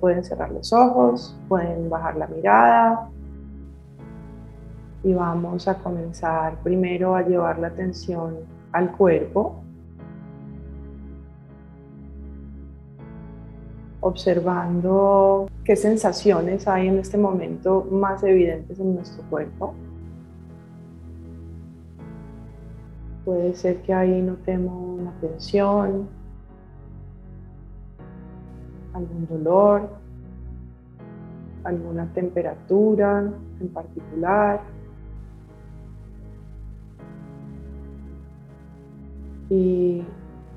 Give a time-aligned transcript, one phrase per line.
[0.00, 3.10] Pueden cerrar los ojos, pueden bajar la mirada
[5.02, 8.36] y vamos a comenzar primero a llevar la atención
[8.72, 9.62] al cuerpo,
[14.00, 19.74] observando qué sensaciones hay en este momento más evidentes en nuestro cuerpo.
[23.24, 26.08] Puede ser que ahí notemos una tensión,
[28.98, 29.88] algún dolor,
[31.64, 34.60] alguna temperatura en particular.
[39.50, 40.02] Y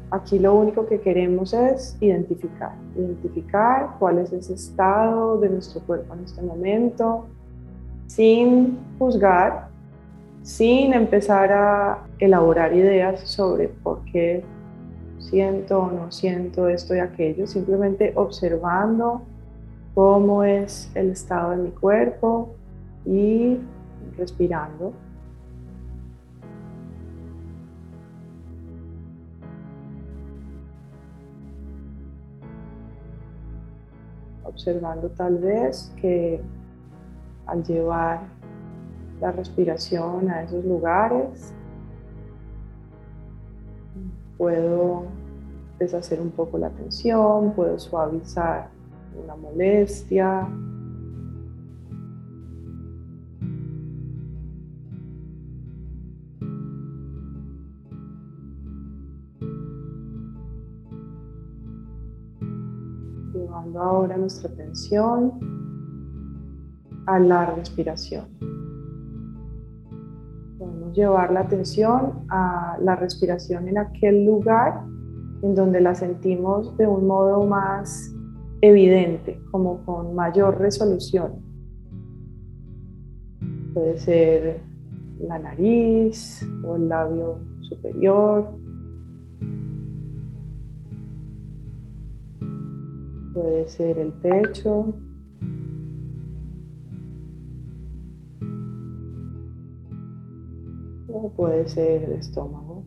[0.09, 6.13] aquí lo único que queremos es identificar, identificar cuál es ese estado de nuestro cuerpo
[6.13, 7.27] en este momento,
[8.07, 9.69] sin juzgar,
[10.43, 14.43] sin empezar a elaborar ideas sobre por qué
[15.21, 19.21] siento o no siento esto y aquello, simplemente observando
[19.93, 22.55] cómo es el estado de mi cuerpo
[23.05, 23.57] y
[24.17, 24.93] respirando.
[34.43, 36.41] Observando tal vez que
[37.45, 38.21] al llevar
[39.19, 41.53] la respiración a esos lugares,
[44.41, 45.03] puedo
[45.77, 48.71] deshacer un poco la tensión, puedo suavizar
[49.23, 50.47] una molestia.
[63.31, 65.33] Llevando ahora nuestra atención
[67.05, 68.50] a la respiración
[70.93, 74.83] llevar la atención a la respiración en aquel lugar
[75.41, 78.13] en donde la sentimos de un modo más
[78.61, 81.33] evidente, como con mayor resolución.
[83.73, 84.61] Puede ser
[85.19, 88.49] la nariz o el labio superior.
[93.33, 94.93] Puede ser el pecho.
[101.29, 102.83] Puede ser el estómago.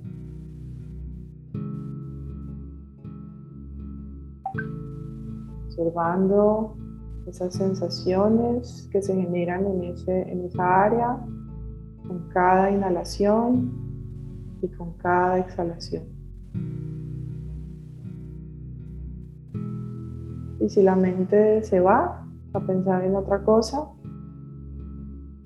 [5.67, 6.77] Observando
[7.27, 11.19] esas sensaciones que se generan en, ese, en esa área
[12.07, 13.73] con cada inhalación
[14.63, 16.05] y con cada exhalación.
[20.61, 23.89] Y si la mente se va a pensar en otra cosa,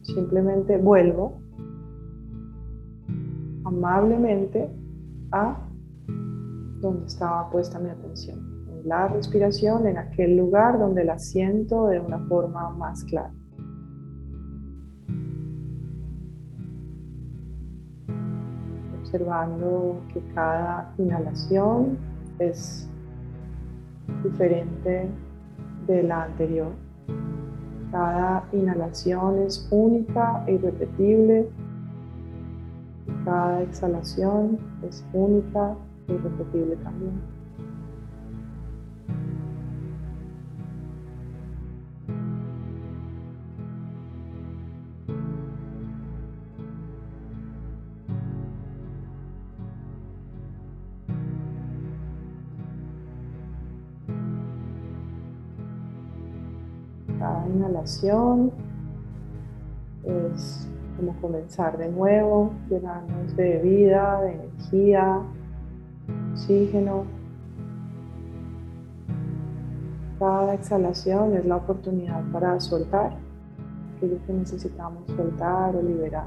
[0.02, 1.47] simplemente vuelvo
[3.78, 4.68] amablemente
[5.30, 5.56] a
[6.80, 12.00] donde estaba puesta mi atención, en la respiración, en aquel lugar donde la siento de
[12.00, 13.32] una forma más clara.
[19.00, 21.98] Observando que cada inhalación
[22.38, 22.88] es
[24.22, 25.08] diferente
[25.86, 26.72] de la anterior.
[27.90, 31.48] Cada inhalación es única e irrepetible
[33.28, 34.58] cada exhalación
[34.88, 37.20] es única y repetible también.
[57.18, 58.52] Cada inhalación
[60.04, 60.66] es
[60.98, 65.22] como comenzar de nuevo, llenarnos de vida, de energía,
[66.32, 67.04] oxígeno.
[70.18, 73.12] Cada exhalación es la oportunidad para soltar
[73.96, 76.26] aquello que necesitamos soltar o liberar.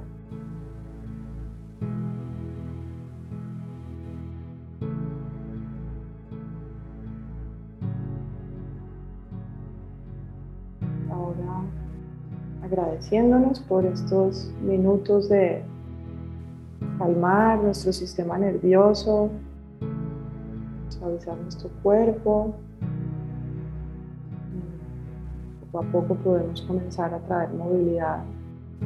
[12.72, 15.62] Agradeciéndonos por estos minutos de
[16.98, 19.30] calmar nuestro sistema nervioso,
[20.88, 22.54] suavizar nuestro cuerpo.
[25.72, 28.24] Poco a poco podemos comenzar a traer movilidad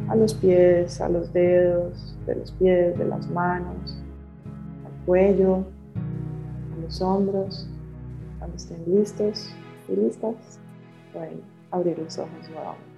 [0.09, 3.97] a los pies, a los dedos, de los pies, de las manos,
[4.85, 5.57] al cuello,
[6.75, 7.69] a los hombros.
[8.39, 9.51] Cuando estén listos
[9.87, 10.59] y listas,
[11.13, 11.41] pueden
[11.71, 12.94] abrir los ojos nuevamente.